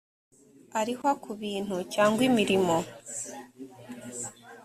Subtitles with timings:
[0.79, 2.75] arihwa ku bintu cyangwa imirimo